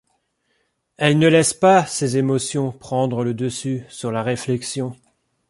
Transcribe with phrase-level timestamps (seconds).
[0.97, 4.95] Elle ne laisse pas ses émotions prendre le dessus sur la réflexion.